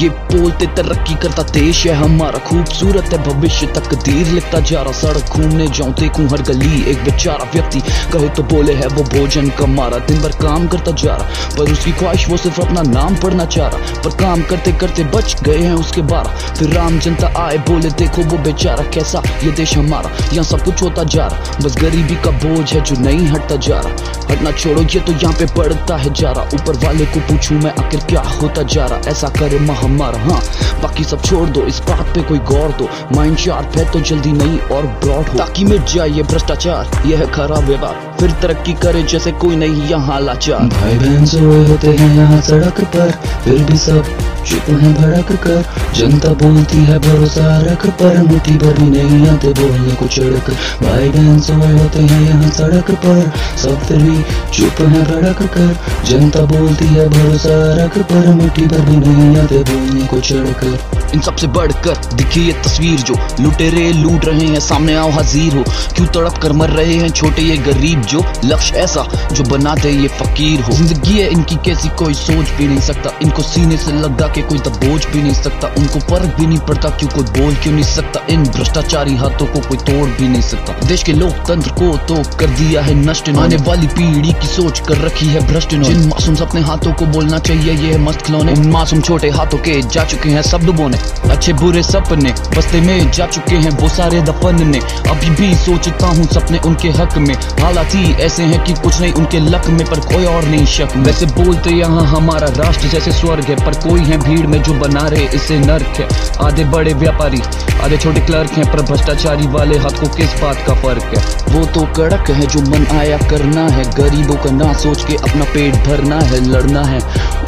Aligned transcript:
ये 0.00 0.08
बोलते 0.08 0.66
तरक्की 0.76 1.14
करता 1.22 1.42
देश 1.52 1.84
है 1.86 1.94
हमारा 1.94 2.38
खूबसूरत 2.40 3.12
है, 3.12 3.18
भविष्य 3.24 3.66
तक 3.68 3.94
देर 4.04 4.26
लिखता 4.26 4.60
जा 4.60 4.82
रहा 4.82 4.92
सड़क 4.92 5.32
घूमने 5.36 5.66
जाऊँ, 5.68 5.92
देखूँ 5.94 6.26
हर 6.28 6.42
गली 6.42 6.82
एक 6.90 7.02
बेचारा 7.04 7.50
व्यक्ति। 7.52 7.80
कहे 8.12 8.28
तो 8.36 8.42
बोले 8.44 8.72
है 8.74 8.86
वो 8.88 9.02
भोजन 9.10 9.48
कमारा, 9.58 9.98
दिन 10.06 10.20
भर 10.22 10.32
काम 10.42 10.66
करता 10.68 10.92
जा 10.92 11.16
रहा, 11.16 11.56
पर 11.56 11.72
उसकी 11.72 11.92
ख्वाहिश 11.92 12.28
वो 12.28 12.36
सिर्फ़ 12.36 12.60
अपना 12.60 12.82
नाम 12.82 13.16
पढ़ना 13.16 13.44
चाह 13.46 13.68
रहा, 13.68 14.00
पर 14.02 14.16
काम 14.16 14.42
करते 14.50 14.72
करते 14.80 15.04
बच 15.16 15.36
गए 15.42 15.58
हैं 15.58 15.74
उसके 15.74 16.02
बारह 16.04 16.54
फिर 16.54 16.70
राम 16.70 16.98
जनता 17.00 17.32
आए, 17.38 17.58
बोले 17.68 17.90
देखो 18.00 18.22
वो 18.24 18.38
बेचारा 18.44 18.84
कैसा, 18.90 19.22
ये 19.44 19.52
देश 19.52 19.76
हमारा, 19.76 20.10
यहाँ 20.32 20.44
सब 20.44 20.64
कुछ 20.64 20.82
होता 20.82 21.04
जा 21.06 21.26
रहा, 21.26 21.58
बस 21.64 21.76
गरीबी 21.82 22.16
का 22.24 22.30
बोझ 22.38 22.72
है 22.72 22.80
जो 22.82 23.00
नहीं 23.00 23.26
हटता 23.28 23.56
जा 23.58 23.80
रहा। 23.80 24.18
हटना 24.30 24.50
छोड़ो, 24.52 24.82
ये 24.82 25.00
तो 25.00 25.12
यहाँ 25.12 25.34
पे 25.34 25.46
बढ़ता 25.54 25.96
है 25.96 26.14
जा 26.14 26.32
रहा, 26.32 26.44
ऊपर 26.54 26.84
वाले 26.86 27.06
को 27.06 27.20
पूछूँ 27.28 27.60
मैं 27.60 27.74
आखिर 27.76 28.00
क्या 28.08 28.22
होता 28.40 28.62
जा 28.64 28.86
रहा, 28.86 29.10
ऐसा 29.10 29.28
करे 29.38 29.58
महामार 29.90 30.16
हाँ। 30.16 30.40
बाकी 30.82 31.04
सब 31.04 31.22
छोड़ 31.22 31.48
दो, 31.48 31.62
इस 31.62 31.78
बात 31.78 32.14
पे 32.14 32.22
कोई 32.22 32.38
गौर 32.38 32.72
दो। 32.72 32.88
माइंड 33.16 33.36
शार्प 33.36 33.76
है 33.76 33.90
तो 33.90 34.00
जल्दी 34.00 34.32
नहीं 34.32 34.58
और 34.58 34.86
ब्रॉड 35.04 35.28
हो। 35.28 35.38
ताकि 35.38 35.64
मिट 35.64 35.84
जाए 35.84 36.08
ये 36.08 36.22
भ्रष्टाचार, 36.22 36.90
यह 37.06 37.26
खराब 37.26 37.64
व्यवहार। 37.64 38.09
फिर 38.20 38.30
तरक्की 38.42 38.72
करे 38.80 39.02
जैसे 39.10 39.32
कोई 39.42 39.56
नहीं 39.56 39.88
यहाँ 39.90 40.20
लाचार। 40.20 40.66
भाई 40.70 40.98
बहन 40.98 41.24
सोए 41.26 41.64
होते 41.68 41.88
हैं 41.98 42.14
यहाँ 42.16 42.40
सड़क 42.42 42.80
पर 42.94 43.10
फिर 43.44 43.62
भी 43.64 43.76
सब 43.78 44.18
चुप 44.48 44.68
है 44.80 44.92
भड़क 44.94 45.32
कर। 45.42 45.62
जनता 45.94 46.28
बोलती 46.42 46.78
है 46.84 46.98
भरोसा 46.98 47.46
रख 47.62 47.86
पर 48.00 48.16
मुट्ठी 48.22 48.52
भर 48.58 48.78
भी 48.78 48.88
नहीं 48.90 49.26
आते 49.28 49.48
बोलने 49.60 49.94
को 49.94 50.06
चढ़क। 50.08 50.50
भाई 50.82 51.08
बहन 51.08 51.40
सोए 51.40 51.72
होते 51.72 52.00
हैं 52.02 52.20
यहाँ 52.22 52.50
सड़क 52.50 52.90
पर 53.04 53.32
सब 53.62 53.82
फिर 53.88 53.98
भी 54.02 54.22
चुप 54.54 54.80
है 54.92 55.04
भड़क 55.12 55.42
कर। 55.54 55.74
जनता 56.10 56.44
बोलती 56.52 56.86
है 56.86 57.08
भरोसा 57.08 57.58
रख 57.76 57.98
पर 58.12 58.28
मुट्ठी 58.34 58.66
भर 58.66 58.80
भी 58.80 58.96
नहीं 58.96 59.36
आते 59.38 59.62
बोलने 59.70 60.06
को 60.06 60.20
चढ़कर 60.20 60.78
इन 61.14 61.20
सबसे 61.20 61.46
बढ़कर 61.48 61.96
दिखी 62.14 62.40
ये 62.40 62.52
तस्वीर 62.64 63.00
जो 63.00 63.14
लुटेरे 63.40 63.90
लूट 63.92 64.24
रहे 64.24 64.46
हैं 64.46 64.60
सामने 64.60 64.94
आओ 64.94 65.10
हाजिर 65.10 65.56
हो। 65.56 65.62
क्यों 65.96 66.06
तड़प 66.06 66.38
कर 66.42 66.52
मर 66.52 66.70
रहे 66.70 66.94
हैं 66.94 67.08
छोटे 67.10 67.42
ये 67.42 67.56
गरीब 67.64 68.02
जो 68.10 68.24
लक्ष्य 68.44 68.76
ऐसा 68.78 69.06
जो 69.32 69.44
बना 69.44 69.74
दे 69.74 69.90
ये 69.92 70.08
फकीर 70.16 70.60
हो। 70.60 70.72
ज़िंदगी 70.72 71.18
है 71.18 71.28
इनकी, 71.30 71.56
कैसी 71.64 71.88
कोई 71.98 72.14
सोच 72.14 72.50
भी 72.58 72.68
नहीं 72.68 72.80
सकता। 72.82 73.10
इनको 73.22 73.42
सीने 73.42 73.76
से 73.76 73.92
लगा 73.94 74.26
के 74.28 74.42
कोई 74.42 74.58
दबोच 74.60 75.06
भी 75.06 75.22
नहीं 75.22 75.34
सकता। 75.34 75.68
उनको 75.78 76.00
फ़र्क 76.00 76.34
भी 76.38 76.46
नहीं 76.46 76.58
पड़ता 76.68 76.88
क्यों 76.90 77.10
कोई 77.10 77.24
बोल 77.38 77.54
क्यों 77.56 77.72
नहीं 77.72 77.84
सकता। 77.86 78.24
इन 78.30 78.42
भ्रष्टाचारी 78.50 79.16
हाथों 79.16 79.46
को 79.46 79.60
कोई 79.68 79.78
तोड़ 79.86 80.08
भी 80.10 80.28
नहीं 80.28 80.42
सकता। 80.42 80.72
देश 80.86 81.02
के 81.02 81.12
लोकतंत्र 81.12 81.70
को 81.72 81.96
तो 82.08 82.22
कर 82.38 82.50
दिया 82.58 82.82
है 82.82 82.94
नष्ट 82.96 83.28
आने 83.30 83.56
वाली 83.66 83.86
पीढ़ी 83.88 84.32
की 84.32 84.46
सोच 84.48 84.80
कर 84.88 84.98
रखी 85.00 85.26
है 85.26 85.46
भ्रष्ट 85.46 85.74
मासूम 85.74 86.36
अपने 86.40 86.60
हाथों 86.62 86.92
को 86.92 87.06
बोलना 87.08 87.38
चाहिए, 87.40 87.72
ये 87.82 87.98
मस्त 87.98 88.22
खिलौने। 88.22 88.54
मासूम 88.70 89.00
छोटे 89.00 89.30
हाथों 89.30 89.58
के 89.58 89.80
जा 89.84 90.04
चुके 90.04 90.28
हैं 90.30 90.42
सब 90.42 90.64
डुबोने। 90.66 90.98
अच्छे 91.30 91.52
बुरे 91.54 91.82
सपने 91.82 92.32
बस्ते 92.56 92.80
में 92.80 93.10
जा 93.12 93.26
चुके 93.28 93.56
हैं 93.56 93.70
वो 93.80 93.88
सारे 93.90 94.20
दफन 94.22 94.66
ने। 94.68 94.80
अभी 95.10 95.30
भी 95.32 95.54
सोचता 95.56 96.06
हूँ 96.08 96.24
सपने 96.26 96.58
उनके 96.66 96.88
हक 96.92 97.16
में। 97.18 97.34
हालात 97.60 97.94
ही 98.00 98.12
ऐसे 98.12 98.42
हैं 98.42 98.64
कि 98.64 98.74
कुछ 98.74 99.00
नहीं, 99.00 99.12
उनके 99.12 99.38
लक 99.40 99.66
में 99.66 99.86
पर 99.86 100.00
कोई 100.00 100.24
और 100.24 100.44
नहीं 100.44 100.66
शक। 100.66 100.96
वैसे 100.96 101.26
बोलते 101.26 101.70
यहाँ 101.70 102.06
हमारा 102.06 102.48
राष्ट्र 102.56 102.88
जैसे 102.88 103.12
स्वर्ग 103.12 103.44
है, 103.44 103.56
पर 103.66 103.88
कोई 103.88 104.00
है 104.00 104.18
भीड़ 104.18 104.46
में 104.46 104.62
जो 104.62 104.74
बना 104.74 105.08
रहे 105.08 105.24
इसे 105.24 105.58
नर्क 105.58 105.86
है। 105.86 106.29
आधे 106.40 106.64
बड़े 106.72 106.92
व्यापारी 106.94 107.40
आधे 107.84 107.96
छोटे 107.96 108.20
क्लर्क 108.20 108.50
हैं 108.50 108.64
पर 108.72 108.82
भ्रष्टाचारी 108.82 109.46
वाले 109.48 109.76
हाथ 109.78 110.00
को 110.00 110.08
किस 110.16 110.40
बात 110.40 110.56
का 110.66 110.74
फ़र्क 110.82 111.14
है? 111.14 111.22
वो 111.50 111.64
तो 111.66 111.84
कड़क 111.96 112.30
है 112.30 112.46
जो 112.46 112.60
मन 112.62 112.86
आया 112.96 113.18
करना 113.30 113.66
है 113.68 113.84
गरीबों 113.94 114.34
का 114.44 114.50
ना 114.50 114.72
सोच 114.78 115.04
के 115.04 115.16
अपना 115.18 115.44
पेट 115.54 115.74
भरना 115.86 116.20
है 116.22 116.40
लड़ना 116.48 116.82
है। 116.84 117.00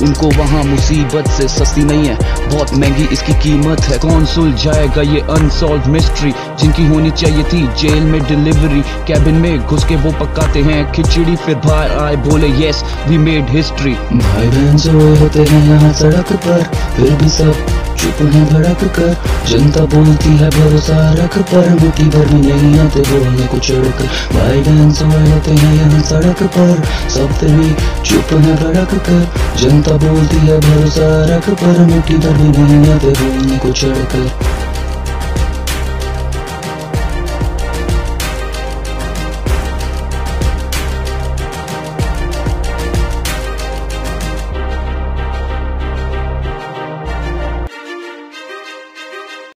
उनको 0.03 0.31
वहाँ 0.39 0.63
मुसीबत 0.65 1.29
से 1.31 1.49
सस्ती 1.49 1.83
नहीं 1.85 2.07
है 2.07 2.17
बहुत 2.49 2.75
महँगी 2.75 3.07
इसकी 3.13 3.35
कीमत 3.43 3.81
है। 3.83 3.99
कौन 3.99 4.25
सुलझाएगा 4.27 5.03
ये 5.03 5.21
अनसॉल्व 5.37 5.89
मिस्ट्री 5.91 6.33
जिनकी 6.61 6.87
होनी 6.87 7.11
चाहिए 7.13 7.45
थी 7.53 7.67
जेल 7.83 8.03
में 8.05 8.21
डिलीवरी 8.23 8.83
कैबिन 9.09 9.35
में 9.37 9.59
घुस 9.59 9.85
के 9.85 9.97
वो 9.97 10.13
पकाते 10.21 10.63
हैं। 10.63 10.81
खिचड़ी 10.93 11.37
फिर 11.37 11.55
बाहर 11.67 11.99
आए 11.99 12.17
बोले 12.29 12.49
यस 12.65 12.83
वी 13.09 13.19
मेड 13.19 13.51
हिस्ट्री 13.51 13.95
भाई 13.95 14.49
बहन 14.49 14.77
सोए 14.79 15.17
होते 15.19 15.45
हैं 15.51 15.65
यहाँ 15.69 15.93
सड़क 15.95 16.33
पर 16.47 16.63
फिर 16.97 17.15
भी 17.23 17.29
सब 17.31 17.82
चुप 18.03 18.21
है 18.35 18.45
भड़क 18.47 18.85
कर, 18.97 19.13
जनता 19.49 19.85
बोलती 19.93 20.31
है 20.37 20.49
भरोसा 20.51 20.97
रख 21.15 21.39
पर 21.51 21.69
मुट्ठी 21.81 22.05
भर 22.15 22.33
में 22.33 22.41
नहीं 22.43 22.79
आते 22.81 23.01
बोलने 23.11 23.47
को 23.47 23.59
चढ़क। 23.59 24.03
भाई 24.33 24.61
बहन 24.61 24.93
सोए 24.93 25.23
होते 25.31 25.53
हैं 25.53 25.75
यहाँ 25.75 26.01
सड़क 26.03 26.43
पर 26.57 26.83
सब 27.11 27.33
फिर 27.41 27.53
भी 27.57 27.71
चुप 28.05 28.33
है 28.45 28.57
भड़क 28.65 28.95
कर। 29.09 29.23
जनता 29.63 29.97
बोलती 30.05 30.47
है 30.47 30.59
भरोसा 30.61 31.11
रख 31.31 31.51
पर 31.63 31.79
मुट्ठी 31.93 32.17
भर 32.17 32.37
में 32.39 32.51
नहीं 32.51 32.93
आते 32.93 33.13
बोलने 33.21 33.59
को 33.59 33.73
चढ़कर 33.73 34.52